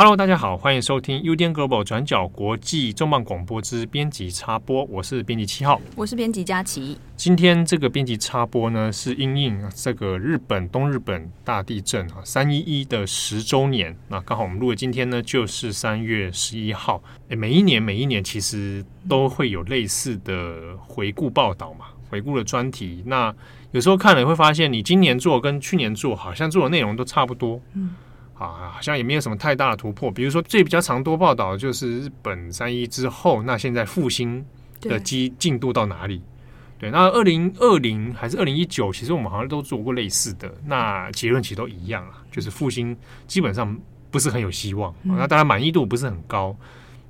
[0.00, 6.96] Hello，大家好，欢迎收听 UDN Global 转角国际重磅广播之编辑插播，我是编辑七号，我是编辑佳琪。
[7.16, 13.92] 今天这个编辑插播呢，是因应这个日本东日本大地震啊，三一一的十周年。
[14.06, 17.02] 那刚好我们录的今天呢，就是三月十一号。
[17.30, 23.02] 诶，每一年每一年其实都会有类似的回顾报道嘛，回顾的专题。
[23.04, 23.34] 那
[23.72, 27.60] 有时候看了会发现，你今年做跟去年做，好像做的内容都差不多。
[27.74, 27.96] 嗯。
[28.46, 30.10] 啊，好像也没有什么太大的突破。
[30.10, 34.44] 比如说，最比较常多报道的就是日本三一之后，那现在复兴
[34.80, 36.22] 的基进度到哪里？
[36.78, 40.48] 对，那二零二零还是二零一九，其实我们好像都做过类似的。
[40.64, 42.96] 那结论其实都一样啊，就是复兴
[43.26, 43.76] 基本上
[44.10, 44.94] 不是很有希望。
[45.02, 46.56] 那大家满意度不是很高，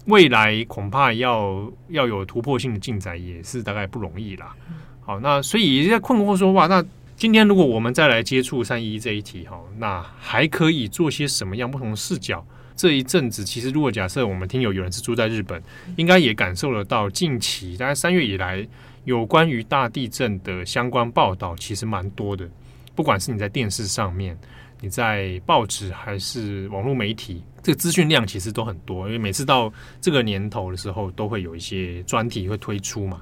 [0.07, 4.57] 未来恐怕要要有突破性的进展，也是大概不容易啦。
[5.03, 6.83] 好，那所以也在困惑说，哇，那。
[7.19, 12.47] 今天如果我们再来接触三一这一题哈，那还可以做些什么样不同的视角？
[12.77, 15.61] 这一阵子其实，如果假设我们听友有人是住在日本，
[15.97, 18.65] 应该也感受得到近期大概三月以来
[19.03, 22.49] 有关于大地震的相关报道，其实蛮多的。
[22.95, 24.39] 不管是你在电视上面，
[24.81, 33.21] 你在报纸还是网络媒体，这个资讯量其实都很多，因为每次到这个年头的时候，都会有一些专题会推出嘛。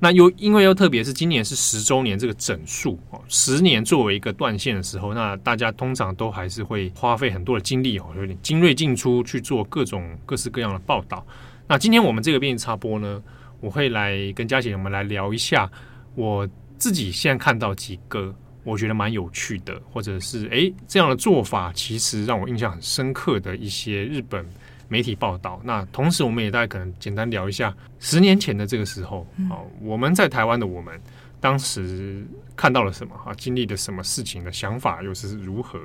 [0.00, 11.26] 那又因为又特别是今年是十周年这个整数哦，十年作为一个断线的时候，那大家通常都还是会花费很多的精力哦，有点精锐进出去做各种各式各样的报道。
[11.66, 13.20] 那今天我们这个编辑插播呢，
[13.60, 15.68] 我会来跟佳姐我们来聊一下
[16.14, 18.32] 我自己现在看到几个
[18.62, 24.46] 我觉得蛮有趣的，或者是诶这样的做法，其实让我印象很深刻的一些日本。
[24.88, 29.50] 媒体报道，那同时我们也大概可能简单聊一下十年前的这个时候，嗯，
[29.80, 30.98] 我们在台湾的我们
[31.40, 35.78] 当时看到了什么啊，经历的什么事情的想法又是如何？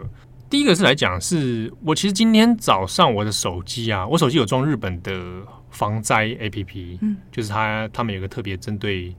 [0.49, 9.15] 第一个是来讲，是我其实今天早上我的手机啊，我手机有装日本的防灾 APP，嗯，就是他他们有个特别针对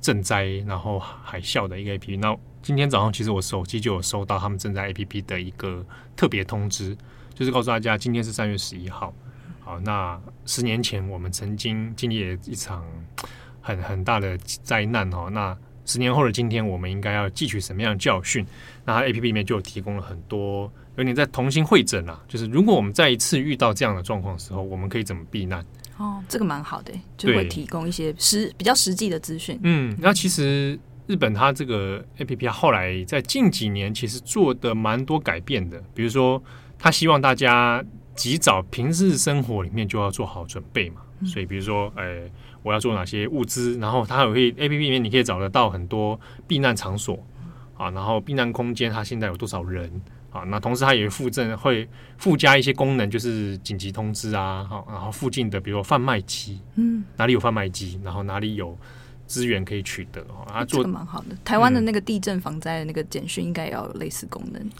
[0.00, 2.18] 赈灾然后海啸的一个 APP。
[2.18, 5.84] 那今天早上其实我手机就有收到他们赈灾 APP 的一个
[6.16, 6.96] 特别通知。
[7.40, 9.14] 就是告诉大家，今天是三月十一号。
[9.60, 12.84] 好，那十年前我们曾经经历了一场
[13.62, 15.30] 很很大的灾难哦。
[15.32, 15.56] 那
[15.86, 18.44] 十年后的今天，我们应该要汲取什么样的教训？
[18.84, 22.22] 那它 APP 里面就提供了很多，有点在重新汇整啊。
[22.28, 25.64] 就是如果我们再一次遇到这样的状况的时候，我们可以怎么避难？
[25.96, 29.58] 哦，这个蛮好的，就会提供一些实比较实际的资讯。
[29.62, 36.42] 嗯，那其实日本它这个 APP 后来在近几年其实做的蛮多改变的，比如说。
[36.80, 37.84] 他希望大家
[38.16, 42.28] 及早平日生活里面就要做好准备嘛，所以比如说，呃，
[42.62, 47.18] 我要做哪些物资，然后它有可以 APP 里面你可以找得到很多避难场所
[47.76, 49.90] 啊，然后避难空间它现在有多少人
[50.30, 50.40] 啊？
[50.42, 58.76] 那同时它也会附赠会附加一些功能，就是紧急通知啊，好，然后附近的比如说贩卖机，嗯，哪里有贩卖机，然后哪里有
[59.26, 61.36] 资源可以取得啊，做的蛮好的。
[61.44, 64.70] 台湾的那个地震防灾的那个简讯应该也要有类似功能。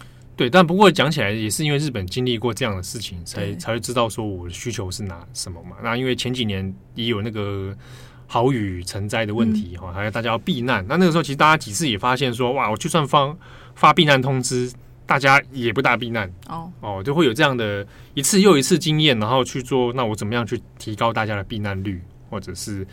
[0.41, 5.75] 对，但不过讲起来也是因为日本经历过这样的事情，才才会知道说我的需求是哪什么嘛。
[5.83, 7.77] 那因为前几年也有那个
[8.25, 10.83] 豪雨成灾的问题哈，还有大家要避难。
[10.87, 13.37] 那那个时候其实大家几次也发现说，哇，我就算发
[13.75, 14.73] 发避难通知，
[15.05, 17.85] 大家也不大避难哦哦，就会有这样的
[18.15, 19.93] 一次又一次经验，然后去做。
[19.93, 22.01] 那我怎么样去提高大家的避难率，
[22.31, 22.87] 或者是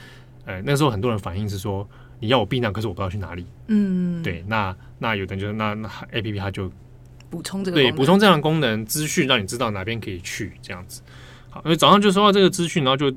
[0.44, 1.88] 呃那时候很多人反映是说，
[2.20, 3.47] 你要我避难，可是我不知道去哪里。
[3.69, 6.70] 嗯，对，那那有的人就是那那 A P P 它就。
[7.30, 11.02] 补充这个对，补充这样的功能资讯，让你知道哪边可以去这样子。
[11.50, 13.14] 好，因为早上就收到这个资讯，然后就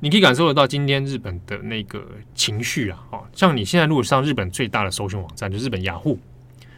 [0.00, 2.04] 你可以感受得到今天日本的那个
[2.34, 3.04] 情绪啊。
[3.10, 6.18] 哦，像你现在如果上日本最大的搜寻网站，就日本雅虎，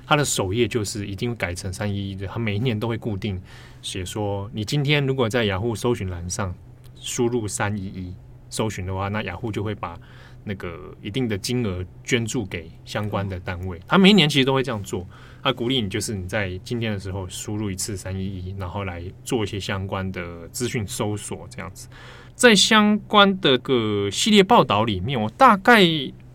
[0.07, 3.41] 它的首页就是已经改成三一一的，它每一年都会固定
[3.83, 6.55] 写说，你今天如果在雅虎搜寻栏上
[7.01, 8.15] 输入三一一
[8.51, 9.99] 搜寻的话，那雅虎就会把
[10.45, 13.81] 那个一定的金额捐助给相关的单位。
[13.87, 15.07] 他每一年其实都会这样做。
[15.43, 21.89] 他鼓励你，就是你在今天的时候输入一次三一一，然后来做一些相关的资讯搜索，这样子。
[22.35, 25.83] 在相关的个系列报道里面，我大概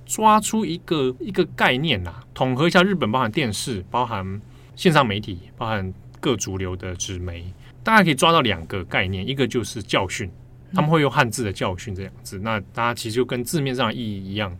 [0.06, 4.42] 抓出一个一个概念呐，统合一下日本包含电视、包含
[4.76, 7.54] 线上媒体、包含各主流的纸媒，
[7.84, 10.32] 大概可以抓到两个概念，一个就是教训，
[10.74, 12.40] 他们会用汉字的教训这样子。
[12.40, 14.56] 那大家其实就跟字面上的意义一样，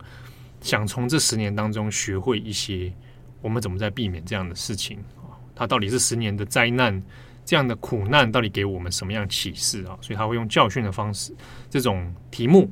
[0.60, 2.92] 想从这十年当中学会一些。
[3.40, 5.34] 我们怎么在避免这样的事情啊？
[5.52, 7.02] 它到底是十年的灾难，
[7.44, 9.98] 这样的苦难到底给我们什么样启示啊？
[10.00, 11.34] 所以他会用教训的方式，
[11.68, 12.70] 这种题目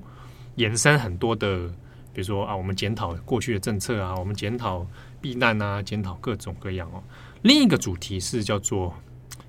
[0.54, 1.66] 延伸很多的，
[2.12, 4.86] 比如说啊，我们检讨过去的政策啊，我们检讨
[5.20, 7.02] 避难啊，检讨各种各样哦。
[7.42, 8.94] 另一个主题是叫做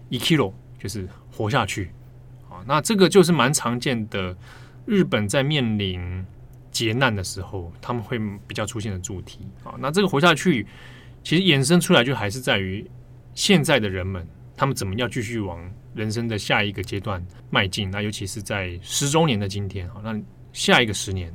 [0.09, 1.91] “ekilo”，，就是活下去
[2.67, 4.35] 那这个就是蛮常见的，
[4.85, 6.25] 日本在面临
[6.71, 9.75] 劫难的时候，他们会比较出现的主题啊。
[9.79, 10.65] 那这个活下去，
[11.23, 12.89] 其实衍生出来就还是在于
[13.33, 15.59] 现在的人们，他们怎么样继续往
[15.93, 17.89] 人生的下一个阶段迈进。
[17.91, 20.19] 那尤其是在十周年的今天啊，那
[20.53, 21.31] 下一个十年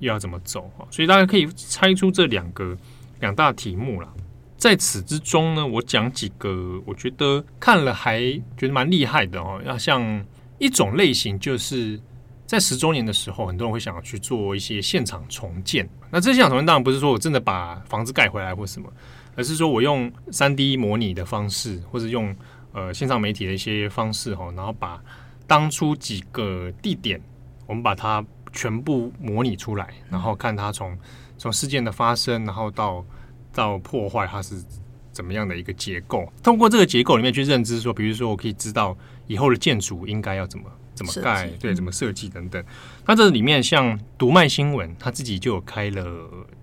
[0.00, 0.86] 又要怎么走啊？
[0.90, 2.76] 所以大家可以猜出这两个
[3.20, 4.12] 两大题目了。
[4.56, 8.20] 在此之中呢，我讲几个我觉得看了还
[8.58, 9.58] 觉得蛮厉害的哦。
[9.64, 10.22] 要像
[10.60, 12.00] 一种类型，就是
[12.46, 15.88] 在十周年的时候，很多人会想要去做一些现场重建。
[16.08, 18.88] 那这现场重建当然不是说我真的把房子盖回来或什么，
[19.34, 22.32] 而是说我用三 D 模拟的方式，或者用
[22.72, 25.02] 呃线上媒体的一些方式哈，然后把
[25.48, 27.20] 当初几个地点，
[27.66, 30.96] 我们把它全部模拟出来，然后看它从
[31.36, 33.04] 从事件的发生，然后到。
[33.52, 34.62] 到破坏它是
[35.10, 36.32] 怎么样的一个结构？
[36.40, 38.96] 通过这个结构里面去认知，说，比如说，我可以知道
[39.30, 42.62] 以后的建筑应该要怎么怎么盖，对，怎么设计等等。
[43.06, 46.04] 那这里面像读卖新闻，他自己就有开了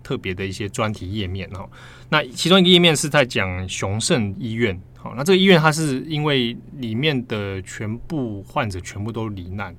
[0.03, 1.69] 特别的一些专题页面哦。
[2.09, 9.73] 那其中一个页面是在讲雄盛医院，好，那这个医院它是因为里面的全部患者全部都罹难，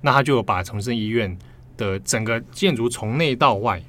[0.00, 1.36] 那他就把重生医院
[1.76, 3.82] 的整个建筑从内到外。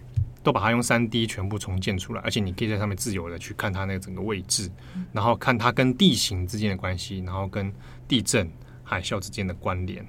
[0.45, 4.69] 都把它用三 D 全部重建出来，而且你可以在上面自由的去看它那个整个位置，
[5.11, 7.73] 然后看它跟地形之间的关系，然后跟
[8.07, 8.49] 地震、
[8.83, 10.05] 海啸之间的关联。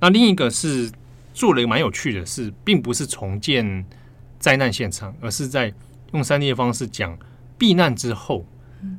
[0.00, 0.90] 那另一个是
[1.32, 3.84] 做了一个蛮有趣的是，并不是重建
[4.38, 5.72] 灾难现场，而是在
[6.12, 7.18] 用三 D 的方式讲
[7.58, 8.44] 避难之后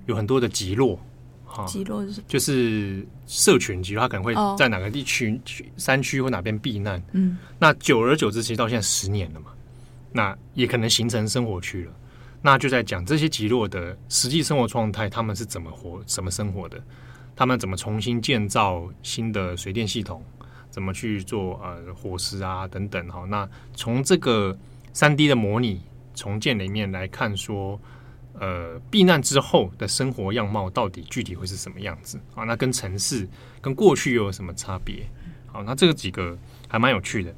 [0.06, 1.00] 有很多的极落，
[1.46, 5.40] 哈，集落是就是社群集落，它可能会在哪个地区、
[5.78, 7.02] 山区或哪边避难。
[7.14, 9.48] 嗯，那久而久之，其实到现在十年了嘛。
[10.14, 11.92] 那也可能形成生活区了，
[12.42, 16.82] 那就在讲这些极落的实际生活状态，他们是怎么活、怎么生活的，
[17.38, 20.26] 他们怎么重新建造新的水电系统，
[20.72, 23.24] 怎么去做呃伙食啊等等哈。
[23.30, 24.58] 那从这个
[24.92, 25.84] 三 D 的模拟
[26.16, 27.80] 重建里面来看说，
[28.34, 32.44] 呃，避难之后的生活样貌到底具体会是什么样子啊？
[32.44, 33.30] 那跟城市
[33.62, 35.08] 跟过去又有什么差别？
[35.46, 36.36] 好，那这个几个
[36.68, 37.34] 还蛮有趣的。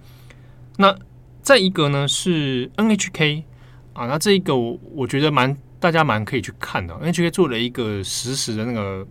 [0.77, 0.97] 那
[1.41, 3.43] 再一个呢是 NHK
[3.91, 6.93] 啊，那这一个我我觉得蛮大家蛮可以去看的。
[6.95, 9.05] NHK 做了一个实时的那个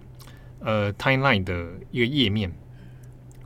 [0.61, 2.53] 呃 timeline 的一个页面，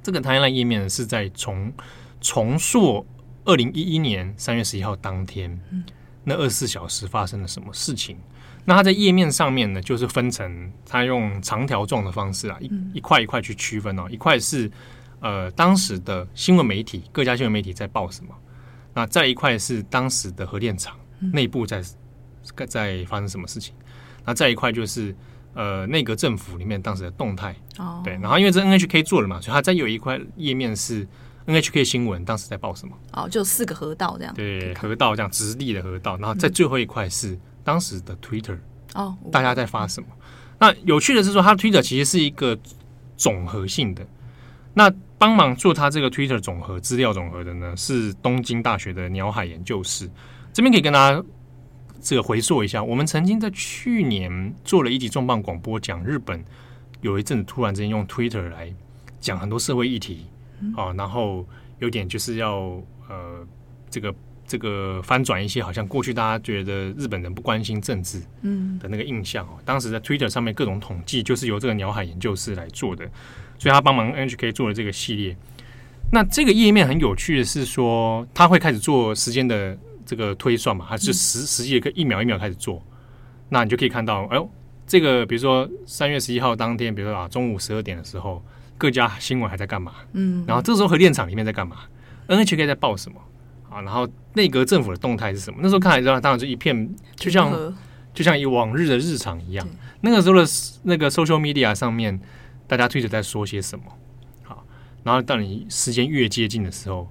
[0.03, 1.73] 这个 timeline 页面是在重
[2.21, 3.07] 重塑
[3.45, 5.61] 二零一一年三月十一号当天，
[6.25, 8.17] 那二十四小时发生了什么事情。
[8.65, 14.71] 那它在页面上面呢，就是分成它用长条状的方式啊，一一块一块去区分哦，一块是
[15.19, 18.33] 呃当时的新闻媒体，各家新闻媒体在报什么。
[18.95, 20.97] 那再一块是当时的核电厂
[21.33, 21.83] 内部在
[22.69, 23.75] 在发生什么事情，
[24.25, 25.13] 那再一块就是
[25.55, 27.55] 呃内阁政府里面当时的动态。
[27.79, 31.07] 哦，对，然后因为这 NHK 做了嘛，所以它再有一块页面是
[31.47, 32.97] NHK 新闻当时在报什么。
[33.13, 38.59] 哦，就四个河道这样，对，河道这样直立的河道，然后在最后一块是当时的 Twitter
[38.95, 40.09] 哦，大家在发什么？
[40.59, 42.59] 那有趣的是说，它 Twitter 其实是一个
[43.17, 44.07] 总合性的。
[44.75, 50.11] 那帮忙做他这个 Twitter 总和资料总和的呢，是东京大学的鸟海研究室。
[50.53, 51.23] 这边可以跟大家
[52.03, 56.45] 这个回溯一下，我们曾经在去年做了一集重磅广播，讲日本
[57.01, 58.75] 有一阵子突然之间用 Twitter 来
[59.21, 60.27] 讲很多社会议题
[60.77, 61.47] 啊，然后
[61.79, 63.47] 有点就是要呃
[63.89, 64.15] 这个
[64.47, 69.59] 这个翻转一些好像过去大家觉得日本人不关心政治嗯的那个印象哦。
[69.65, 73.09] 当时在 Twitter 上面各种统计，就是由这个鸟海研究室来做的。
[73.59, 75.37] 所以他帮忙 NHK 做了这个系列。
[76.11, 79.79] 那这个页面很有趣的是说，他会开始做时间的
[80.13, 82.85] 这个推算嘛，还是实实际的一秒一秒开始做。
[83.49, 84.51] 那你就可以看到，哎呦，
[84.87, 88.45] 这个比如说三月十一号当天，比如说啊中午十二点的时候，
[88.77, 89.93] 各家新闻还在干嘛？
[90.13, 91.79] 嗯，然后这时候核电厂里面在干嘛
[92.29, 93.19] ？NHK 在报什么？
[93.71, 95.61] 啊，然后内阁政府的动态是什么？
[95.63, 97.75] 那时候看来，当然是一片，就像
[98.13, 99.67] 就像以往日的日常一样。
[100.03, 100.45] 那个时候的
[100.83, 102.21] 那个 social media 上面。
[102.69, 103.85] 大家推着在说些什么？
[104.45, 104.65] 好，
[105.03, 107.07] 然后当你时间越接近的时候，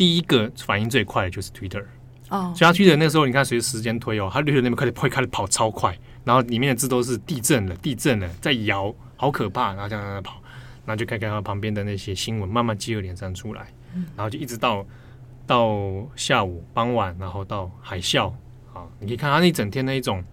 [0.00, 1.84] 第一个反应最快的就是 Twitter
[2.30, 2.54] 哦。
[2.56, 10.40] 所以他 Twitter 那时候，你看随着时间推哦，它 Twitter 那边开始会开始跑超快，然后里面的字都是地震了，地震了，在摇，好可怕，然后这样在跑，
[10.86, 13.66] 然后就看看他旁边的那些新闻慢慢接二连三出来，
[14.16, 14.86] 然后就一直到
[15.46, 18.32] 到下午傍晚，然后到海啸
[18.72, 20.24] 啊，你可以看他那一整天那一种，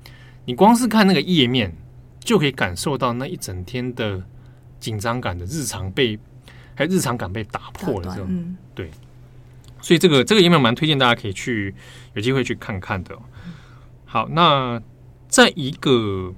[0.45, 1.71] 你光是看那个页面。
[2.19, 4.21] 就可以感受到那一整天的
[4.81, 6.19] 紧张感的日常被，
[6.75, 8.91] 还有日常感被打破了这种，嗯、对，
[9.87, 11.73] 所以这个这个页面蛮推荐大家可以去
[12.13, 13.17] 有机会去看看的。
[14.03, 14.81] 好，那
[15.29, 16.35] 在一个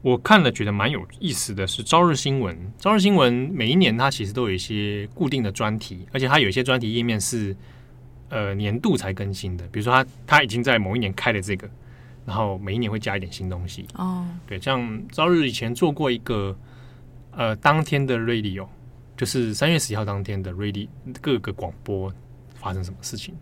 [0.00, 7.54] 我看了觉得蛮有意思的是《朝日新闻》，《朝日新闻》每一年它其实都有一些固定的专题，而且它有一些专题页面是
[8.30, 9.66] 呃年度才更新的。
[9.66, 11.68] 比如说它它已经在某一年开了这个，
[12.24, 13.84] 然后每一年会加一点新东西。
[13.96, 14.80] 哦，对，像
[15.12, 16.56] 《朝日》以前做过一个
[17.32, 18.66] 呃当天的 radio，
[19.18, 20.88] 就是三月十一号当天的 radio
[21.20, 22.10] 各个广播
[22.66, 23.32] 发生什么事情，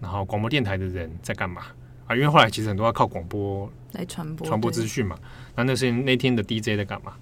[0.00, 1.60] 然后广播电台的人在干嘛
[2.06, 2.16] 啊？
[2.16, 5.18] 因为后来其实很多要靠广播来传播传播资讯嘛。
[5.54, 7.12] 那那是那天的 DJ 在干嘛？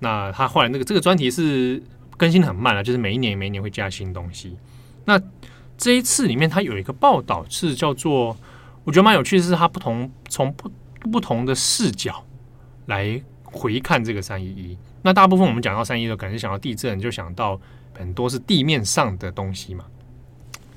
[0.00, 1.82] 那他后来那个这个专题是
[2.16, 4.56] 更新很慢了，就是每一年每一年会加新东西。
[5.04, 5.20] 那
[5.76, 8.34] 这一次里面，它有一个报道是叫做，
[8.84, 10.70] 我觉得蛮有趣的是，它不同从不
[11.12, 12.24] 不同的视角
[12.86, 14.78] 来回看这个三一一。
[15.02, 17.60] 那大部分我们讲到三一一的，可能想到地震，就想到
[17.94, 19.84] 很多是地面上的东西嘛，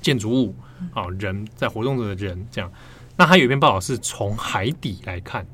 [0.02, 0.54] 建筑物
[0.92, 2.70] 啊，人在活动着的人这样。
[3.16, 5.46] 那还有一篇报道是从海底来看。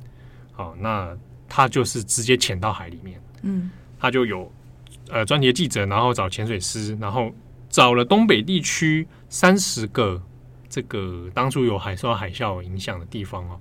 [0.53, 1.17] 好，那
[1.49, 4.51] 他就是直接潜到海里面，嗯，他就有
[5.09, 7.33] 呃专题的记者，然后找潜水师，然后
[7.71, 10.21] 找了东北地区三十个
[10.69, 13.61] 这个当初有海受到海啸影响的地方哦，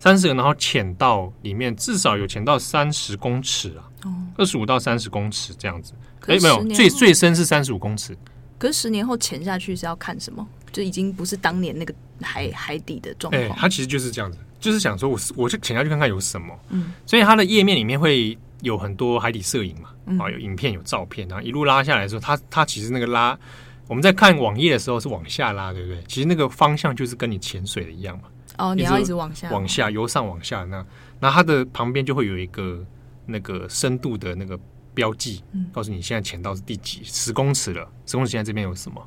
[0.00, 5.92] 三十个，然后潜到里面，至少有潜到三十公尺啊，哦，二十五到三十公尺这样子，
[6.26, 8.16] 哎，没有，最最深是三十五公尺。
[8.58, 10.46] 可是十年后潜下去是要看什么？
[10.72, 13.42] 就已经不是当年那个海海底的状况。
[13.42, 14.38] 哎，他其实就是这样子。
[14.60, 16.52] 就是想说，我我就潜下去看看有什么。
[16.70, 23.38] 嗯，所以它的页面里面会有很多海底摄影嘛，啊、嗯，有影片、有照片，然后一路拉下来的时候，它它其实那个拉，
[23.86, 26.02] 我们在看网页的时候是往下拉，对不对？
[26.08, 28.24] 其实那个方向就是跟你潜水的一样嘛。
[28.58, 30.84] 哦，你要一直往下，往下由上往下，那
[31.20, 32.84] 那它的旁边就会有一个
[33.26, 34.58] 那个深度的那个
[34.98, 39.00] 标记，嗯、告诉你现在潜到是第几十公尺了，十公尺现在这边有什么，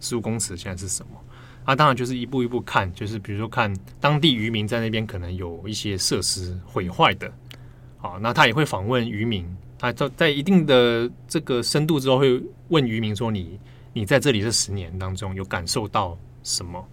[0.00, 1.12] 十五公尺现在是什么。
[1.64, 7.32] 他、啊、当然就是一步一步看，就是比如说看当地渔民在那边可能有一些设施毁坏的，
[7.98, 9.46] 好，那他也会访问渔民，
[9.78, 13.58] 他在在一定的这个深度之后会问渔民说你
[13.94, 16.84] ：“你你在这里这十年当中有感受到什么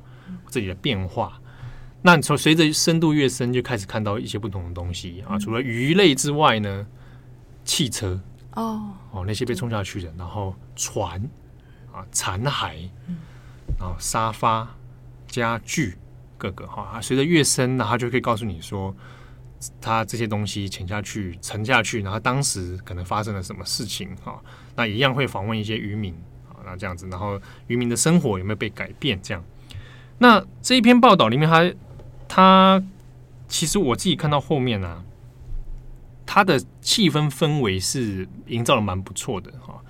[0.49, 1.39] 这里的变化？”
[2.05, 5.23] 那从随着深度越深，就开始看到一些不同的东西。
[5.27, 6.85] 啊，除了鱼类之外呢，
[7.63, 8.19] 汽车
[8.55, 11.21] 哦哦那些被冲下去的，然后船
[11.91, 12.89] 啊残骸。
[13.79, 14.67] 然后沙发、
[15.25, 15.97] 家具
[16.37, 18.93] 各个哈，随着越深，然后就可以告诉你说，
[19.81, 24.39] 它这些东西潜下去、沉下去，然后当时可能发生了什么事情哈。
[24.75, 26.13] 那一样会访问一些渔民
[26.49, 29.19] 啊，那这样子，然后渔民的生活有没有被改变？
[29.23, 29.43] 这样，
[30.19, 31.73] 那这一篇报道里面它，
[32.27, 32.83] 它
[33.47, 35.03] 其实我自己看到后面啊，
[36.25, 39.81] 它的气氛氛围是营造的蛮不错的哈。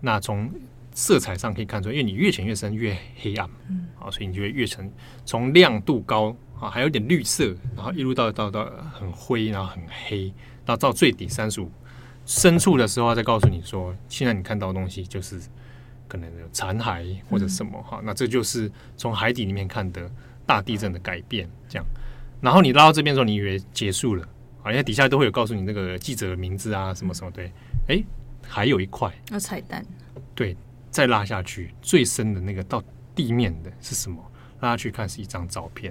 [0.00, 0.50] 那从
[0.94, 4.90] 色彩上可以看出，因为你越潜越深越黑暗，嗯，啊，所以你就会越沉。
[5.24, 10.24] 从亮度高啊，还有点绿色，然后一路到到到很灰，然后很黑，
[10.66, 11.70] 然后到最底三十五
[12.26, 15.40] 深处的时候，再告诉你说，现在你看到的东西就是
[16.08, 18.02] 可能有残骸或者什么哈、嗯。
[18.04, 20.10] 那这就是从海底里面看的
[20.44, 21.84] 大地震的改变，这样。
[22.40, 24.28] 然后你拉到这边的时候，你以为结束了，
[24.62, 27.52] 啊，因为底下都会有告诉你那个记者的名字啊，什么什么对，
[27.88, 28.02] 哎，
[28.46, 29.84] 还有一块，有彩蛋，
[30.34, 30.56] 对。
[30.92, 34.22] 再拉下去，最深的那个到地面的是什么？
[34.60, 35.90] 拉下去看是一张照片，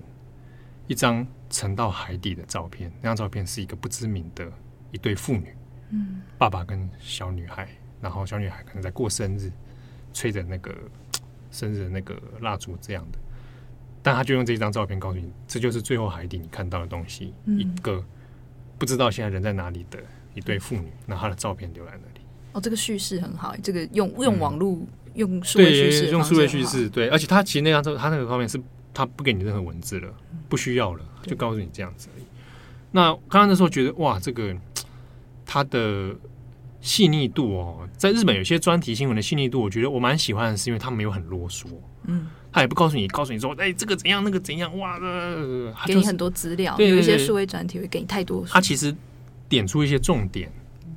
[0.86, 2.92] 一张沉到海底的照片。
[3.02, 4.48] 那张照片是一个不知名的
[4.92, 5.56] 一对父女，
[5.90, 7.68] 嗯，爸爸跟小女孩，
[8.00, 9.52] 然后小女孩可能在过生日，
[10.14, 10.72] 吹着那个
[11.50, 13.18] 生日的那个蜡烛这样的。
[14.04, 18.06] 但他就用这一张照片告诉你，这就是最后海底你看到的东西，嗯，一个
[18.82, 20.00] 不知道现在人在哪里的
[20.34, 22.26] 一对妇女，那她的照片留在那里。
[22.52, 28.60] 哦，这个叙事很好，这个用用网络、嗯、用数位叙事，用数位叙事，对，而且他其实那张照，他那个方面是
[28.92, 30.12] 他不给你任何文字了，
[30.50, 32.24] 不需要了，就告诉你这样子而已。
[32.90, 34.58] 那刚刚那时候觉得哇，这个
[35.46, 36.16] 他的
[36.82, 41.68] 细腻度哦，在日本有些专题新闻的细腻度，我觉得我蛮喜欢的，是因为他没有很啰嗦，
[42.06, 45.36] 嗯，他也不告诉你，告诉你说，哎，这个怎样，那个怎样，哇，呃
[45.86, 48.96] 就是、给你很多资料，对有一些数位专题会给你太多，他其实
[49.48, 50.52] 点出一些重点。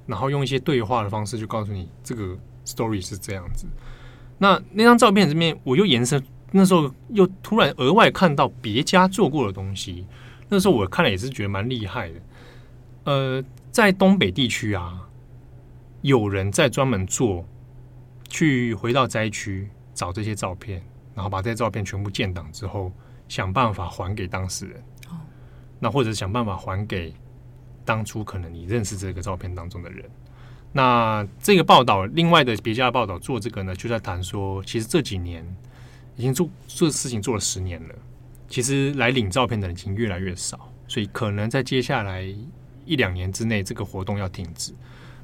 [0.07, 3.67] 然后用一些对话的方式就告诉你这个 story 是这样子。
[4.37, 10.07] 那那张照片这边，我又延伸，那时候又突然额外看到别家做过的东西。
[10.47, 12.15] 那时候我看了也是觉得蛮厉害的。
[13.05, 13.43] 呃，
[13.73, 15.09] 在东北地区啊，
[16.03, 17.43] 有人在专门做，
[18.29, 20.83] 去回到灾区找这些照片，
[21.15, 22.93] 然后把这些照片全部建档之后，
[23.29, 24.79] 想办法还给当事人。
[25.09, 25.21] 哦。
[25.79, 27.15] 那或者想办法还给。
[27.87, 30.11] 当初可能你认识这个照片当中的人，
[30.73, 35.45] 那这个报道，另外的别家的报道做这个呢，就在谈说，其实这几年
[36.17, 37.95] 已经做做事情做了十年了，
[38.49, 42.23] 其实来领照片的人已经越来越少，所以可能在接下来
[42.87, 44.73] 一两年之内这个活动要停止。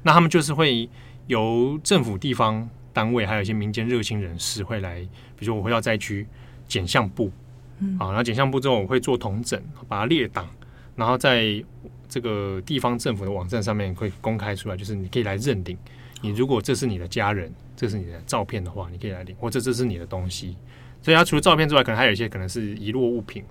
[0.03, 0.87] 那他们就是会
[1.25, 4.99] 由政府、地方单位，还有一些民间热心人士会来，
[5.35, 6.27] 比如说我会到灾区
[6.67, 7.31] 捡相簿，
[7.79, 10.47] 嗯，啊，然后捡相簿之后我会做同整，把它列档，
[10.95, 11.63] 然后在
[12.07, 15.77] 这个地方政府的网站上面会公开出来，就是你可以来认领。
[16.21, 20.55] 你如果这是你的家人，这是你的照片的话，你可以来领，或者这是你的东西。
[21.01, 23.43] 所以它除了照片之外，可能还有一些可能是遗落物品，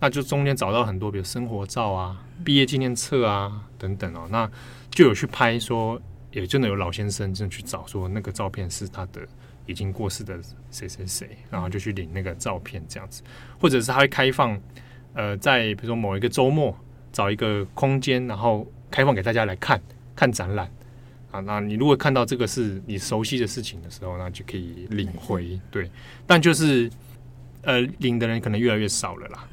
[0.00, 4.50] 那就中间找到很多，比如生活照啊、毕业纪念册啊等等哦，那
[4.90, 6.00] 就有去拍说，
[6.40, 9.26] 也真的有老先生真的去找说那个照片是他的
[9.66, 10.38] 已经过世的
[10.70, 13.22] 谁谁谁，然后就去领那个照片这样子，
[13.60, 14.58] 或者是他会开放，
[15.14, 16.76] 呃，在比如说某一个周末
[17.12, 19.80] 找一个空间，然后开放给大家来看
[20.14, 20.70] 看展览。
[21.30, 25.60] 啊，那你如果看到这个是你熟悉的事情的时候，那就可以领回。
[25.70, 25.90] 对，
[26.26, 26.90] 但就是
[27.60, 29.46] 呃，领的人可能越来越少了啦。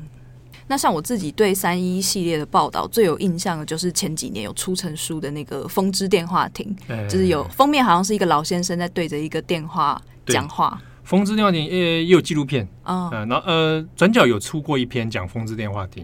[0.68, 6.76] 那像我自己对三一系列的报道最有印象的，就是前几年有出成书的那个《风之电话亭》，
[7.08, 10.82] 就是有封面好像是一个老先生在对着一个电话讲话。
[11.08, 16.04] 《风之电话亭》也也有纪录片啊，然后呃，转角有出过一篇讲《风之电话亭》。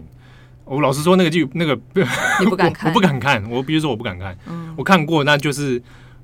[0.64, 1.74] 我老实说，那个就那个
[2.38, 3.50] 你不敢看，我，我不敢看。
[3.50, 4.38] 我比如说，我不敢看。
[4.46, 5.82] 嗯，我看过，那就是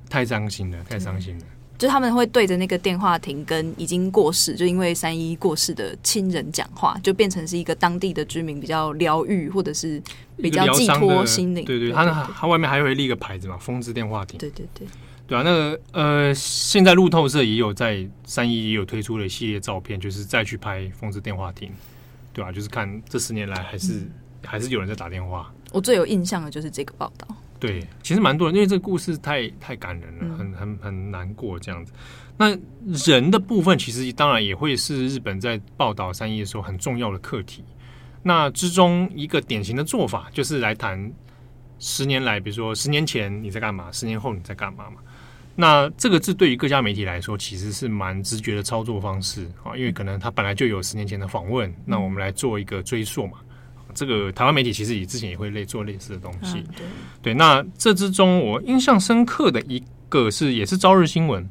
[0.09, 1.45] 太伤心了，太伤心了。
[1.79, 9.99] 就他们会对着那个电话亭，跟已经过世，就因为三一过世的亲人讲话，就变成是一个当地的居民比较疗愈，或者是
[10.37, 11.65] 比较寄托心灵。
[11.65, 12.05] 对对，他
[12.37, 14.37] 他外面还会立一个牌子嘛，“风之电话亭”。
[14.39, 14.85] 对对对，
[15.25, 21.71] 对啊，那个呃，现在路透社也有在三一也有推出了一系列照片，就是再去拍“风之电话亭”，
[22.33, 23.93] 对啊，就是看这十年来还是。
[23.93, 25.53] 嗯还是有人在打电话。
[25.73, 27.27] 我最有印象的就是这个报道。
[27.59, 31.91] 对，其实蛮多人，因为这个故事太太感人了，很很很难过这样子。
[32.37, 32.57] 那
[33.07, 37.63] 人的部分，其实当然也会是日本在报道三一的时候很重要的课题。
[38.23, 41.11] 那之中一个典型的做法，就是来谈
[41.79, 45.01] 十年来，比如说十年前你在干嘛，十年后你在干嘛嘛。
[45.55, 53.39] 那这个字对于各家媒体来说，其实是蛮直觉的操作方式啊，因为可能他本来就有十年前的访问，那我们来做一个追溯嘛。
[53.93, 56.85] 这个台湾媒体其实也之前也会类做类似的东西，啊、对，
[57.21, 57.33] 对。
[57.33, 61.47] 那这之中我印象深刻的一个是，也是朝日新闻。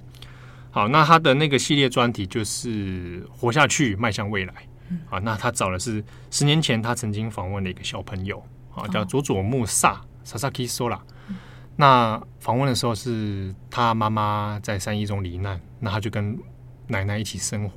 [0.71, 4.55] 好，那他的那个系列专题就是活下去，迈向未来。
[4.91, 8.43] 嗯、啊，那他找的是十年前他曾经访问的一个小朋友，
[8.75, 10.99] 啊，叫佐佐木萨，Sasaki Sora。
[11.75, 16.39] 那访问的时候是他妈妈在三一中罹难，那他就跟
[16.87, 17.73] 奶奶一起生活。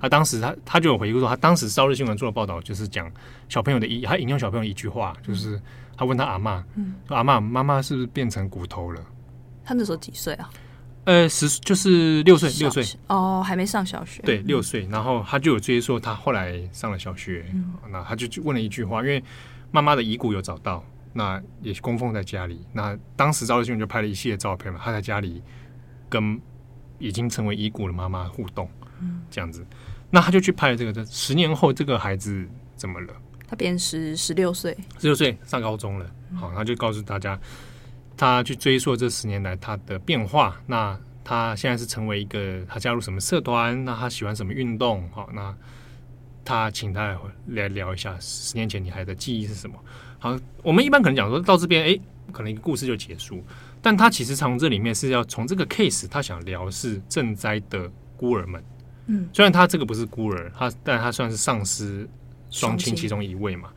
[0.00, 3.10] 啊，当时他他就有回顾说，他当时朝日新闻做的报道就是讲
[3.48, 5.60] 小朋友的一，他引用小朋友一句话，就是
[5.96, 9.02] 他问他阿嬷，嗯，说阿嬷，妈妈是不是变成骨头了？
[9.64, 10.50] 他那时候几岁啊？
[11.04, 14.20] 呃，十就是六岁，六岁哦，还没上小学。
[14.22, 14.86] 对，六岁。
[14.90, 19.22] 然后他就有追溯，他后来上了小学，嗯，那他就问了一句话，因为
[19.70, 22.66] 妈妈的遗骨有找到，那也供奉在家里。
[22.72, 25.42] 那当时朝日新闻就拍了一系列照片嘛，他在家里
[26.08, 26.38] 跟
[26.98, 28.68] 已经成为遗骨的妈妈互动。
[29.30, 29.64] 这样子，
[30.10, 30.92] 那他就去拍了这个。
[30.92, 33.14] 这十年后，这个孩子怎么了？
[33.46, 36.06] 他变十十六岁，十六岁上高中了。
[36.34, 37.38] 好，他就告诉大家，
[38.16, 40.60] 他去追溯这十年来他的变化。
[40.66, 43.84] 那他现在是成为一个，他加入什么社团？
[43.84, 45.08] 那他喜欢什么运动？
[45.10, 45.54] 好，那
[46.44, 49.76] 他请他来聊一下十年前你还的记忆是什么？
[50.18, 52.00] 好，我们一般可能讲说到这边，哎，
[52.32, 53.42] 可能一个故事就结束。
[53.82, 58.62] 但他其实从这里面是要从这个 case，他想聊是赈灾的孤儿们。
[59.12, 62.08] 嗯，虽然他这个不是孤儿，他但他算是丧失
[62.48, 63.68] 双亲其中一位嘛。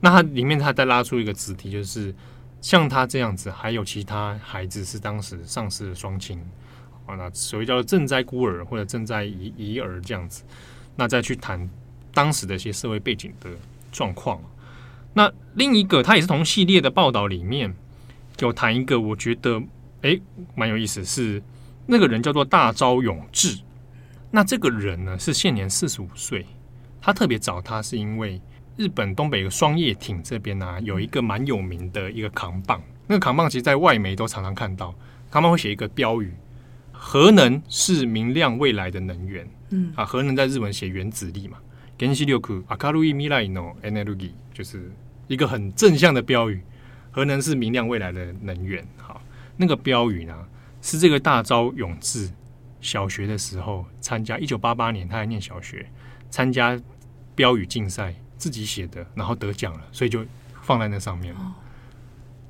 [0.00, 2.14] 那他里面他再拉出一个子题，就是
[2.62, 6.40] 像他这样子，还有其他孩子是当时丧失了双亲
[7.04, 7.16] 啊。
[7.16, 10.42] 那所谓叫做賑灾孤儿或者赈灾遗遗儿这样子，
[10.96, 11.68] 那再去谈
[12.14, 13.50] 当时的一些社会背景的
[13.92, 14.40] 状况。
[15.12, 17.74] 那另一个他也是同系列的报道里面
[18.38, 19.60] 有谈一个，我觉得
[20.00, 20.22] 诶
[20.54, 21.42] 蛮有意思，是
[21.86, 23.58] 那个人叫做大昭永治。
[24.31, 26.45] 那这个人呢，是现年四十五岁，
[27.01, 28.41] 他特别找他是因为
[28.75, 34.95] 日本东北的双叶町这边呢、啊，有一个蛮有名的一个扛棒，那个扛棒其实在外媒都常常看到，
[35.29, 36.33] 他们会写一个标语：
[36.91, 39.47] 核能是明亮未来的能源。
[39.69, 41.57] 嗯啊，核能在日文写原子力嘛，
[41.99, 44.91] 原子力明るい未来のエネルギー，就是
[45.27, 46.61] 一个很正向的标语。
[47.11, 48.83] 核能是明亮未来的能源。
[48.97, 49.21] 好，
[49.57, 50.35] 那个标语呢，
[50.81, 52.31] 是这个大沼永治。
[52.80, 55.86] 小学的时候参加，一九八八年他还念小学，
[56.30, 56.80] 参加
[57.34, 60.24] 标语竞赛，自己写的，然后得奖了，所以就
[60.62, 61.40] 放在那上面了。
[61.40, 61.54] 哦、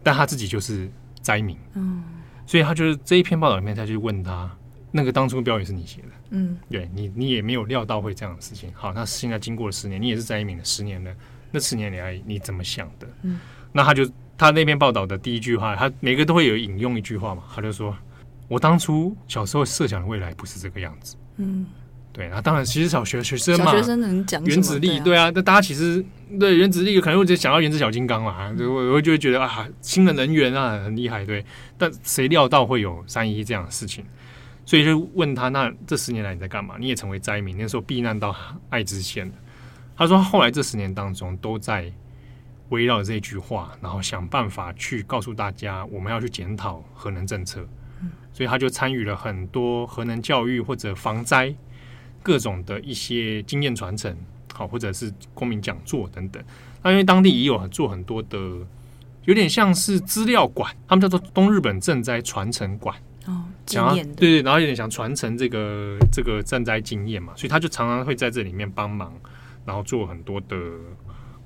[0.03, 2.03] 但他自己就是灾民，嗯，
[2.47, 4.51] 所以他就是这一篇报道里面，他就问他，
[4.91, 8.73] 那个当初标语是你写的，嗯，对你，你也没有料到会这样的事情。
[8.75, 11.15] 好，那现在经过了十年，你也是灾民了十年了，
[11.51, 13.09] 那十年来你怎么想的？
[13.23, 13.39] 嗯，
[13.73, 17.97] 那他就他那篇报道的第一句话，他每个都会有引用一句话嘛，他就说
[18.49, 21.67] ：“我当初小时候设想的未来不是这个样子。”嗯。
[22.11, 26.05] 对，那当然，其实小学学生嘛，学生能讲原子力，对啊，那、啊、大家其实
[26.41, 31.45] 对原子力可能会想到原子小金刚嘛，我、嗯、我就会觉得啊，新的能源啊很厉害，对。
[31.77, 34.05] 但谁料到会有三一这样的事情，
[34.67, 36.75] 所以就问他，那这十年来你在干嘛？
[36.81, 38.35] 你也成为灾民，那时候避难到
[38.71, 39.31] 爱知县。
[39.97, 41.93] 他说，后来这十年当中都在
[42.71, 47.65] 围绕这句话，然后想办法去告诉大家，我们要去检讨核能政策。
[48.33, 51.55] 所以他就参与了很多核能教育或者防灾。
[52.21, 54.15] 各种的一些经验传承，
[54.53, 56.43] 好，或者是公民讲座等等。
[56.83, 58.37] 那因为当地也有做很多的，
[59.25, 62.95] 有点像是资料馆，他们叫做东日本赈灾传承馆。
[63.27, 69.15] 哦，经验对对，然后有点想传承这个这个赈灾经验嘛，所以他就常常会在这里面帮忙，
[69.65, 70.57] 然后做很多的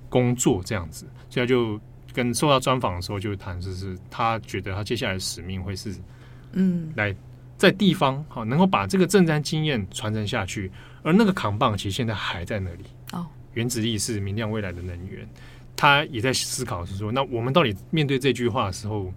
[0.08, 1.06] 工作这样子。
[1.28, 1.78] 所以他就
[2.12, 5.94] 跟受到专访的时候就谈，就是他觉得他接下来的使命会是
[6.52, 7.14] 嗯来。
[7.58, 10.68] 在地方好，能够把这个賑灾经验传承下去，
[11.04, 12.84] 而那个扛棒其实现在还在那里。
[13.12, 15.24] 哦，原子力是明亮未来的能源，
[15.76, 19.12] 他也在思考是说，那我们到底面对这句话的时候，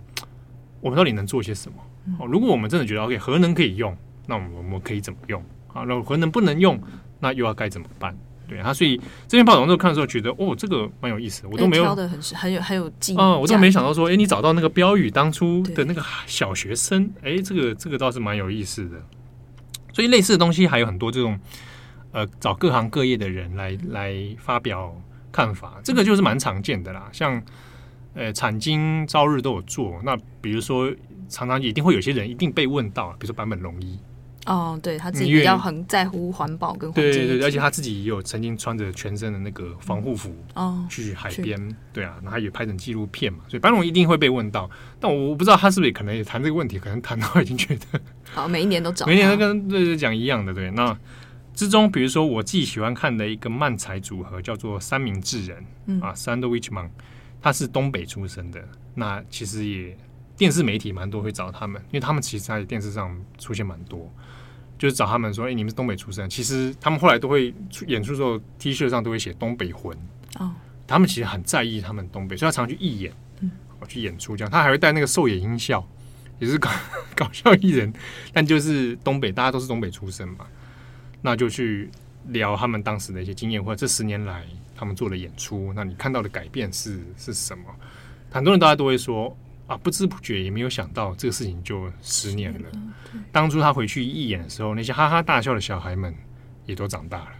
[0.80, 1.78] 我们到底能做些什么？
[2.20, 5.44] 哦，如果我们真的觉得 OK，核能可以用，那我们我们可以怎么用？
[5.74, 6.80] 啊，那核能不能用，
[7.20, 8.16] 那又要该怎么办？
[8.48, 18.98] 对他，所以这篇报道我看的时候觉得，哦，这个蛮有意思的，我都没有挑的很很有很有记忆，嗯，我都没想到说，哎，你找到那个标语当初的那个小学生，哎，这个这个倒是蛮有意思的。
[19.94, 21.40] 所以类似的东西还有很多，这种
[22.12, 24.96] 呃，找各行各业的人来来发表
[25.32, 27.08] 看法，这个就是蛮常见的啦。
[27.12, 27.42] 像
[28.14, 30.94] 呃，产经朝日都有做，那比如说
[31.28, 34.00] 常常一定会有些人一定被问到，比如说坂本龙一。
[34.46, 48.00] 哦，对他自己比较很在乎环保跟环境，对对对，而且他自己也有曾经穿着全身的那个防护服哦去海边，对啊，然后他也拍成纪录片嘛，所以班龙一定会被问到，但我我不知道他是不是也可能也谈这个问题，可能谈到已经觉得
[48.34, 50.70] 好，每一年都找，每一年都跟对对讲一样的，对。
[50.72, 50.96] 那
[51.56, 56.90] 之中，比如说我自己喜欢看的一个漫才组合叫做三明治人，嗯啊，Sandwichman，
[57.42, 58.62] 他是东北出生的，
[58.94, 59.98] 那其实也
[60.36, 64.14] 电视媒体蛮多会找他们，因为他们其实在电视上出现蛮多。
[64.78, 67.54] 就是找他们说，哎、欸，你们是东北出身，其实他们后来都会
[67.88, 69.98] 演出的时候，T 恤上都会写东北魂。
[70.40, 70.52] 哦，
[70.86, 73.50] 他们其实很在意他们东北，所以他常去义演，嗯，
[73.88, 75.88] 去演出这样，他还会带那个兽野音效，
[76.40, 76.70] 也是搞
[77.16, 77.94] 搞笑艺人，
[78.34, 80.46] 但就是东北，大家都是东北出身嘛，
[81.22, 81.90] 那就去
[82.28, 87.64] 聊他们当时的一些经验，或者这十年来他们做的演出，那你看到的改变是是什么？
[88.32, 89.36] 很多人大家都会说。
[89.68, 92.70] 啊，不知不觉也没有想到这个事情就十年了。
[93.32, 96.14] 当初他回去一演的时候，那些哈哈大笑的小孩们
[96.66, 97.32] 也都长大了。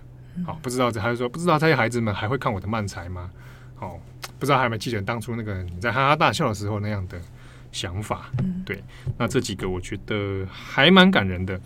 [0.46, 3.30] 好、哦，不知道这，他就说不知道这些孩子们还会看我的漫才吗？
[3.80, 4.00] 哦，
[4.40, 7.20] 不知道还有没有记得当初那个你在哈哈大笑的时候那样的
[7.72, 8.32] 想法？
[8.66, 8.84] 对，
[9.18, 11.60] 那这几个我觉得还蛮感人的。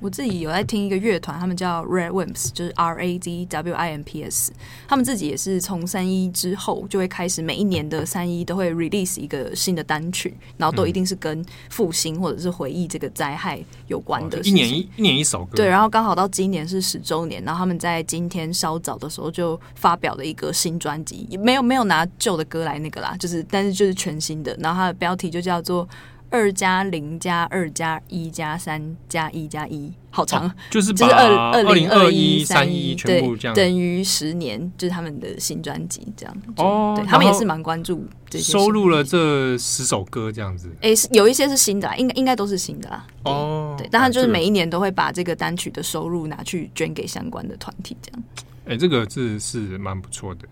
[0.00, 4.52] 我自己有在听一个乐团，他们叫 Red Wimps，就是 R A D W I M P S。
[4.86, 14.38] 他们自己也是从三一之后就会开始，每一年的三一都会 release 一个新的单曲，然后都一定是跟复兴或者是回忆这个灾害有关的。
[14.40, 15.56] 一年一一年一首歌。
[15.56, 25.88] 对，然后刚好到今年是十周年，然后他们在今天稍早的时候就发表了一个新专辑，也没有没有拿旧的歌来那个啦，就是但是就是全新的，然后它的标题就叫做。
[26.30, 36.36] 二加零加二加一加三加一加一，好长，就是就是二二零二一三一全部这样，等于十年，就是他们的新专辑这样。
[36.56, 40.68] 哦，对他们也是蛮关注这些，收录了这十首歌这样子。
[40.80, 43.06] 哎，有一些是新的啦，应该应该都是新的啦。
[43.24, 48.22] 哦，对，但他就是每一年都会把这个单曲的收入拿去捐给相关的团体这样。
[48.66, 50.48] 哎，这个是是蛮不错的。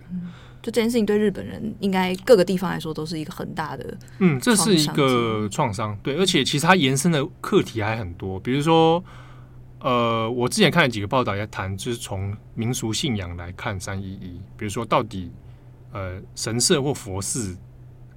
[0.62, 9.02] 就这件事情对日本人应该各个地方来说都是一个很大的，嗯，这是一个创伤，对，而且其实它延伸的课题还很多，比如说，
[9.80, 15.32] 呃，我之前看了几个报道，也谈就是从民俗信仰来看三一一，比如说到底
[15.90, 17.56] 呃神社或佛寺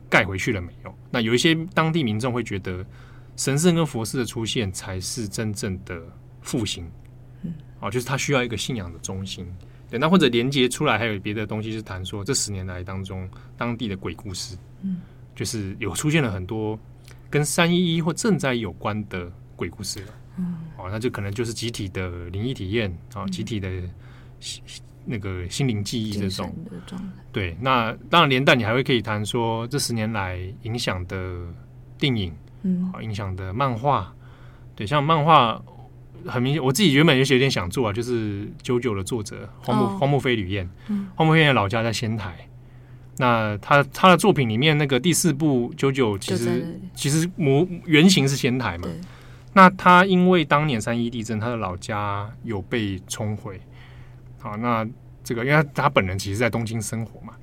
[0.07, 0.95] 盖回去了没有？
[1.09, 2.85] 那有一些当地民众会觉得
[3.35, 5.99] 神圣跟佛寺的出现才是真正的
[6.41, 6.87] 复兴，
[7.41, 9.51] 嗯，哦，就是它需要一个信仰的中心。
[9.89, 15.01] 对，那或者连接出来还有别的东西是谈说，这十年来当中当地的鬼故事，嗯，
[15.35, 16.77] 就是有出现了很多
[17.29, 23.69] 跟三一一或赈灾有关的鬼故事了，嗯，哦，那就可能就是集体的灵异体验啊，哦，集体的
[25.05, 26.51] 那个心灵记忆这种，
[27.31, 31.45] 对，那当然连带你还会可以谈说这十年来影响的
[31.99, 34.11] 电影，嗯，影响的漫画，
[34.75, 35.61] 对，像漫画。
[36.27, 39.99] 很明显，我自己原本也是有点想做啊，就是《JoJo》的作者荒木、oh.
[39.99, 40.69] 荒木飞吕彦，
[41.15, 42.47] 荒木飞吕彦老家在仙台，
[43.17, 48.87] 那他他的作品里面那个第四部九九其实其实模原型是仙台嘛。
[49.53, 53.61] 那他因为当年三一地震，他的老家有被冲毁。
[54.39, 54.85] 好，那
[55.23, 57.33] 这个因为他他本人其实在东京生活嘛，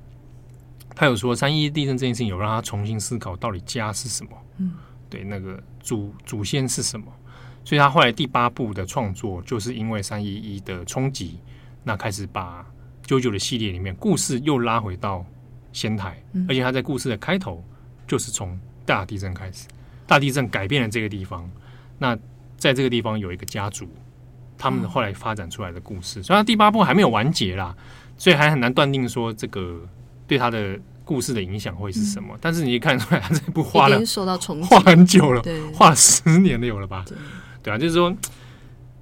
[0.95, 4.31] 他有说三一地震这件事情有让他重新思考到底家是什么。
[4.59, 4.73] 嗯，
[5.09, 7.07] 对，那个祖祖先是什么？
[7.65, 11.39] 所以他后来第八部的创作就是因为三一一的冲击，
[11.83, 12.65] 那开始把
[13.03, 15.25] 九九的系列里面故事又拉回到。
[15.75, 17.65] 仙台，而且他在故事的开头
[18.05, 19.67] 就是从大地震开始，
[20.05, 21.49] 大地震改变了这个地方。
[21.97, 22.15] 那
[22.59, 23.89] 在这个地方有一个家族，
[24.55, 26.21] 他们后来发展出来的故事。
[26.21, 27.75] 虽然第八部还没有完结啦，
[28.19, 29.81] 所以还很难断定说这个
[30.27, 32.37] 对他的故事的影响会是什么。
[32.39, 33.99] 但是你一看出来，他这部画了
[34.69, 35.41] 画很久了，
[35.73, 37.03] 画了十年了有了吧？
[37.63, 38.15] 对啊，就是说，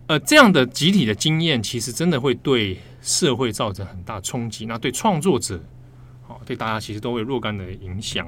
[0.07, 4.65] 呃，这样的集体的经验，其实真的会对社会造成很大冲击。
[4.65, 5.59] 那对创作者。
[6.27, 8.25] 好对大家其实都会若干的影响。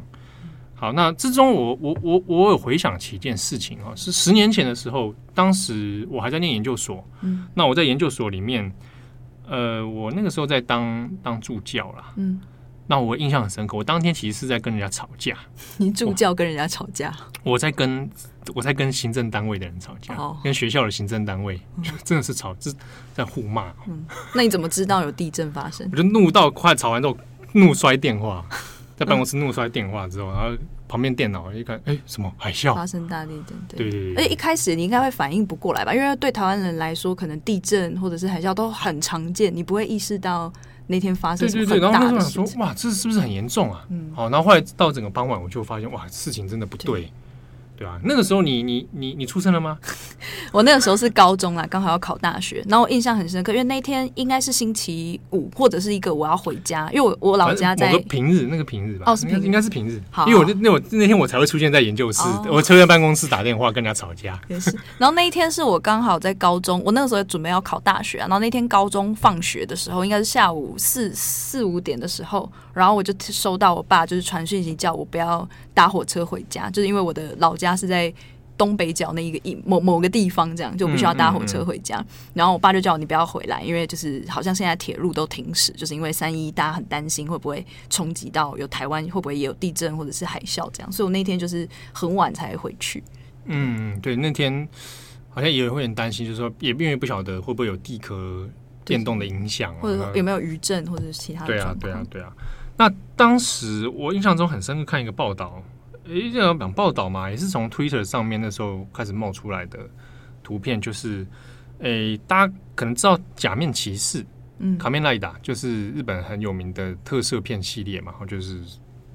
[0.75, 7.07] 好，那之中我我我我有回想起一件事情啊，是十年前的时候，当时我还在念研究所。
[7.21, 8.69] 嗯，那我在研究所里面，
[9.47, 12.11] 呃，我那个时候在当当助教啦。
[12.17, 12.41] 嗯，
[12.87, 15.37] 那我印象很深刻，我当天其实是在跟人家吵架。
[15.77, 17.15] 你助教跟人家吵架？
[17.43, 18.09] 我在跟
[18.53, 22.73] 我在跟行政单位的人吵架，哦、跟学校的行政单位、嗯、 真的是吵，是
[23.13, 23.73] 在互骂。
[23.87, 25.87] 嗯，那你怎么知道有地震发生？
[25.91, 27.17] 我就怒到快吵完之后。
[27.55, 28.43] 怒摔电话，
[28.97, 32.73] 在办公室怒摔电话之后，然后旁边电脑一看，哎，什么海啸？
[32.73, 34.15] 发生大地震，对对对。
[34.15, 35.93] 而且一开始你应该会反应不过来吧？
[35.93, 40.51] 因为对台湾人来说，可能地震或者是海啸都很常见，你不会意识到
[40.87, 42.01] 那天发生什么很大的事情。
[42.01, 43.85] 然后那时候想说，哇，这是不是很严重啊？
[43.89, 47.13] 嗯，好，然后后来到整个傍晚，我就发现，哇，事情真的不对。
[47.83, 49.77] 对啊，那个时候你你你你出生了吗？
[50.53, 52.63] 我那个时候是高中啊，刚好要考大学。
[52.69, 59.11] 然后我印象很深刻，因为那天应该是星期五，或者是一个我要回家，因为我我老家在平日，那个平日吧。
[59.11, 60.01] 哦，是平日，应该是平日。
[60.09, 64.39] 好，因为我那那我那天我才会出现在研究室，哦、我出现在办公室打电话跟人家吵架。
[64.47, 64.73] 也是。
[64.97, 68.27] 然后那一天是我刚好在高中，我那个时候准备要考大学啊。
[68.29, 78.13] 然后那天高中放学的时候，应该是下午四四五点的时候，然后我就收到我爸就是传讯息叫我不要搭火车回家，就是因为我的老家是在。
[78.55, 81.97] 东北角那一个一某某个地方，这样就不需要搭火车回家。
[81.97, 90.91] 嗯嗯嗯、然后我爸就叫我你不要回来，因为就是好像现在铁路都停驶，就是因为三一，大家很担心会不会冲击到有台湾，会不会也有地震或者是海啸这样。
[90.91, 93.03] 所以我那天就是很晚才回去。
[93.45, 94.69] 嗯，对，那天
[95.29, 98.47] 好像也会很担心，就是说也因为不晓得会不会有地壳
[98.85, 101.47] 变动的影响，或者说有没有余震或者是其他的。
[101.47, 102.31] 对啊，对啊，对啊。
[102.77, 105.59] 那当时我印象中很深刻，看一个报道。
[106.05, 109.79] 诶，这样讲报道嘛，也是从 Twitter 上面那时候开始冒出来的
[110.43, 111.25] 图片，就是
[111.79, 114.25] 诶，大家可能知道假面骑士，
[114.59, 118.61] 嗯，卡面赖达就是日本很有名的特摄片系列嘛，就是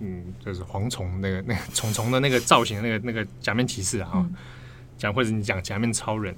[0.00, 4.26] 嗯，就是蝗虫那个那个虫虫的那个造型那个那个假面骑士啊，
[4.96, 6.34] 讲、嗯、或者你讲假面超人，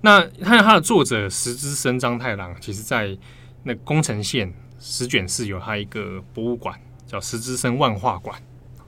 [0.00, 3.16] 那他他的作者石之森章太郎，其实在
[3.64, 8.40] 那宫城县石卷市有他一个博物馆，叫石之森万画馆。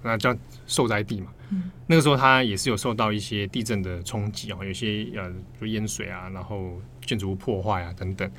[0.02, 0.36] 那叫
[0.66, 8.30] 受灾地嘛，嗯、那个时候它也是有受到一些地震的冲击啊，有些呃就淹水啊，然后建筑物破坏啊等等，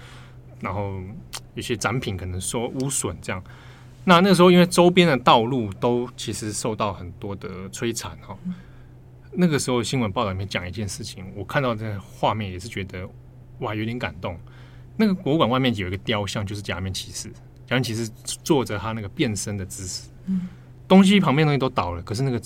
[0.59, 0.99] 然后
[1.55, 3.41] 有些展品可能受污损这样。
[4.03, 8.37] 那那个时候因为周边的道路都其实受到很多的摧残哈。
[8.45, 8.53] 嗯、
[9.31, 13.07] 那个时候新闻报道里面讲一件事情，我看到这个画面也是觉得
[13.59, 14.37] 哇有点感动。
[14.97, 17.29] 那个博物馆外面有一个雕像，就是假面骑士，
[17.65, 20.09] 假面骑士坐着他那个变身的姿势。
[20.25, 20.49] 嗯
[20.87, 22.41] 东西旁边东西都倒了，可是那个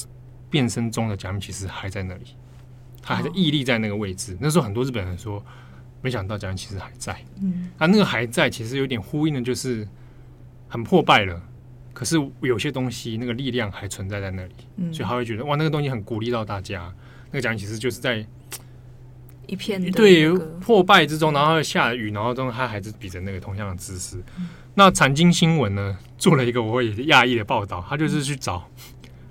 [0.49, 2.35] 变身中的假面骑士还在那里，
[3.01, 4.33] 他还在屹立在那个位置。
[4.33, 4.39] Oh.
[4.41, 5.43] 那时候很多日本人说，
[6.01, 7.17] 没想到假面骑士还在。
[7.41, 9.87] 嗯，啊，那个还在，其实有点呼应的，就是
[10.67, 11.41] 很破败了，
[11.93, 16.93] 可是有些东西那个力量还存在在那里，嗯，所以他会觉得哇，那个东西很鼓励到大家。
[17.31, 18.25] 那个假面骑士就是在
[19.47, 24.23] 一片、那个、对破败之中，然后下雨，然后中他还是比着那个同样的姿势。
[24.37, 24.47] 嗯
[24.79, 28.63] 那产经新闻呢，做了一个我会讶异的报道，他就是去找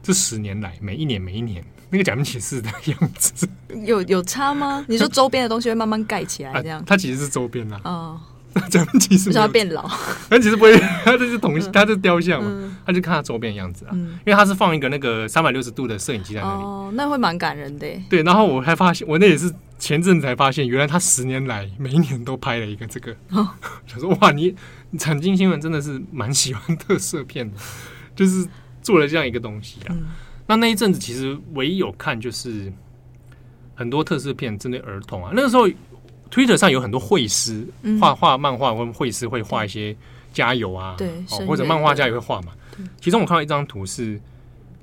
[0.03, 3.49] 这十年来每一年每一年那个假面骑士的样子，
[3.85, 4.85] 有有差吗？
[4.89, 6.83] 你说周边的东西会慢慢盖起来这样？
[6.85, 7.81] 它其实是周边啦。
[7.85, 8.21] 哦，
[8.69, 9.89] 假面骑士要变老，
[10.29, 17.87] 但其实不会，它这是同，它是雕像嘛，他就看它周边的样子啊，因为它是放一个那个三百六十度的摄影机在那里，哦，那会蛮感人的。
[18.11, 23.15] 对，然后我还发现，我那也是前阵子才发现，原来他十年来每一年都拍了一个这个，
[23.87, 24.57] 想说哇你。
[24.97, 27.57] 产经新闻真的是蛮喜欢特色片的，
[28.17, 28.47] 就是
[28.83, 29.87] 做了这样一个东西啊。
[29.91, 30.07] 嗯、
[30.47, 32.73] 那那一阵子其实唯一有看就是
[33.75, 35.33] 很多特色片针对儿童啊。
[35.35, 35.69] 那个时候
[36.31, 37.67] ，Twitter 上有很多绘师
[38.01, 39.97] 画画漫画，或绘师会画一些
[40.33, 41.11] 加油啊，对，
[41.47, 42.53] 或者漫画家也会画嘛。
[43.01, 44.21] 其中我看到一张图是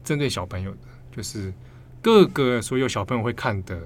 [0.04, 0.78] 针对小朋友的，
[1.16, 1.54] 就是
[2.02, 3.80] 各个所有小朋友会看的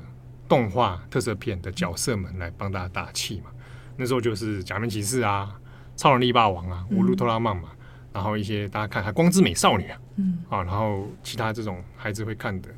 [0.47, 3.51] 动画特色片的角色们来帮大家打气嘛。
[3.97, 5.51] 那时候就是假面骑士啊、
[5.97, 7.77] 超人力霸王啊、乌鲁托拉曼嘛，嗯、
[8.13, 12.69] 然后一些大家看看光之美少女啊，嗯啊，然后其他这种孩子会看的，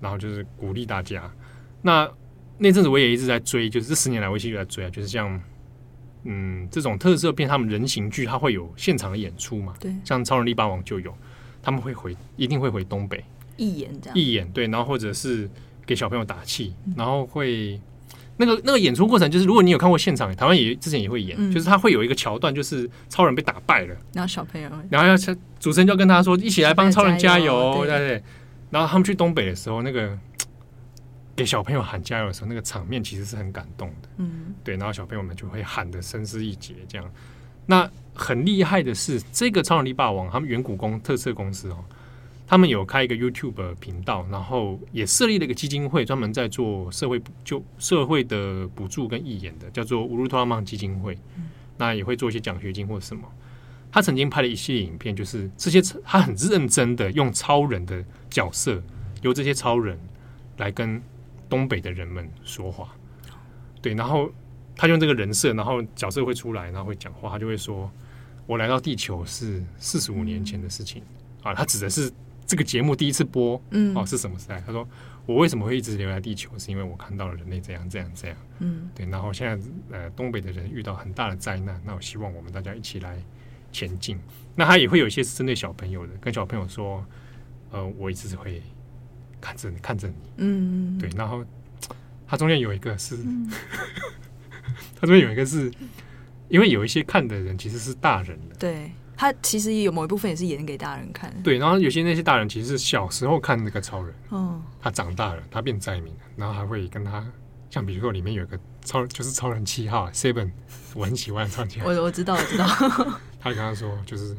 [0.00, 1.30] 然后就是鼓励大家。
[1.82, 2.08] 那
[2.56, 5.38] 那阵子我也一直在追，就是这十年来我一直在追啊，就是像
[6.22, 9.74] 嗯这种特色片，他们人形剧，它会有现场的演出嘛？
[9.80, 11.12] 对，像超人力霸王就有，
[11.60, 13.24] 他们会回，一定会回东北
[13.56, 15.50] 义演这样，义演对，然后或者是
[15.84, 17.80] 给小朋友打气，嗯、然后会。
[18.38, 25.16] 那个那个演出过程就是，如果你有看过现场，台湾也之前也会演，嗯、就是他会有一个桥段，就是超人被打败了，然后小朋友，然后要
[25.60, 28.22] 主持人就要跟他说，一起来帮超人加油，对对，对。
[28.70, 30.18] 然后他们去东北的时候，那个
[31.36, 34.76] 给小朋友喊加油的时候，那个场面其实是很感动的，嗯，对。
[34.76, 37.10] 然后小朋友们就会喊的声嘶力竭，这样。
[37.66, 41.84] 那很厉害的是，这个超能力霸王，他们远古宫特色公司哦。
[42.52, 51.16] 他们有开一个 YouTube 频道，然后也设立了一个基金会，专门在做社会就社会的补助跟义演的，叫做乌鲁托拉曼基金会。
[51.38, 53.22] 嗯、那也会做一些奖学金或什么。
[53.90, 58.82] 他曾经拍了一系列影片，就是这些他很认真的用超人的角色，
[59.22, 59.98] 由这些超人
[60.58, 61.00] 来跟
[61.48, 62.94] 东北的人们说话。
[63.80, 64.30] 对，然后
[64.76, 67.90] 他用这个人设，然后角色会出来，然后会讲话，他就会说
[68.44, 71.00] ：“我来到地球是四十五年前的事情。
[71.44, 72.12] 嗯”啊，他指的是。
[72.52, 74.62] 这个节目第一次播，嗯，哦，是什么时代？
[74.66, 74.86] 他说
[75.24, 76.50] ：“我为什么会一直留在地球？
[76.58, 79.06] 是因为我看到了人类这样、这样、这样。”嗯，对。
[79.06, 83.18] 然后现在，呃，东北的人遇到很大的灾难，那我希望我们大家一起来
[83.72, 84.20] 前进。
[84.54, 87.02] 那他也会有一些是针对小朋友的，跟小朋友说
[87.72, 88.62] ：“呃，我一直会
[89.40, 91.08] 看着你，看着你。”嗯，对。
[91.16, 91.42] 然后
[92.26, 93.50] 他中间有一个是，嗯、
[95.00, 95.72] 他中间有一个是
[96.50, 98.90] 因为有一些看的人其实是大人的，对。
[99.16, 101.58] 他其实也有某一部分也是演给大人看，对。
[101.58, 107.24] 然后有些那些大人其实是小时候看那个超人，嗯，他长大了，他变灾民了，然后还会跟他，
[107.70, 110.50] 像比如说里面有一个超，就是超人七号 Seven，
[110.94, 112.66] 我很喜欢超人七号，我我知道我知道，
[113.38, 114.36] 他就跟他说，就是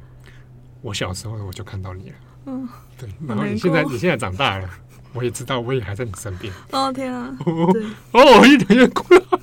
[0.82, 2.16] 我小时候我就看到你了，
[2.48, 3.10] 嗯，对。
[3.28, 4.70] 然后你现在你现在长大了，
[5.14, 6.54] 我也知道，我也还在你身边。
[6.72, 9.40] 哦天啊，哦，我一点就哭了。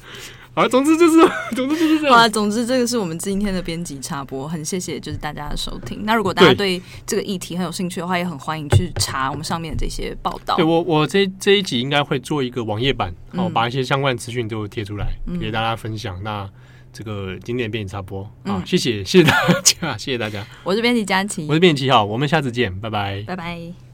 [0.61, 1.17] 啊，总之就是，
[1.57, 2.15] 总之就是这样。
[2.15, 6.01] 好啊，总之这个是我们今天的编辑插播，很谢谢就是大家的收听。
[6.05, 10.57] 那如果大家对这个议题很有兴趣的话，也很欢迎去查我们上面的这些报道。
[10.57, 16.23] 对我，我这这一集应该会做一个网页版，然后把一些相关资讯都贴出来，嗯、给大家分享。
[16.23, 16.49] 那
[16.93, 20.45] 这个今天的编辑插播啊，谢谢谢谢大家， 谢谢大家。
[20.65, 23.90] 我是编辑佳琪，我是编辑七号，我们下次见，拜拜，拜拜。